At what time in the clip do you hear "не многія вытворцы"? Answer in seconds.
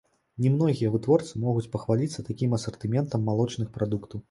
0.45-1.33